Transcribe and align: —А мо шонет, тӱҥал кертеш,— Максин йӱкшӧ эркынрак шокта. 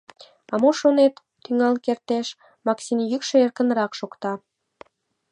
—А 0.51 0.55
мо 0.61 0.69
шонет, 0.79 1.13
тӱҥал 1.43 1.75
кертеш,— 1.85 2.27
Максин 2.67 2.99
йӱкшӧ 3.11 3.35
эркынрак 3.45 3.91
шокта. 3.99 4.33